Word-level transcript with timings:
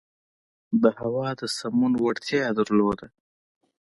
د 0.81 0.83
هوا 0.99 1.27
د 1.39 1.41
سمون 1.57 1.93
وړتیا 2.03 2.41
یې 2.47 2.51
درلوده. 2.59 3.07